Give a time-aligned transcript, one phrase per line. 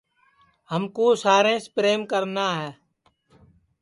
[0.71, 2.69] ہمکُو ساریںٚس پریم کرنا ہے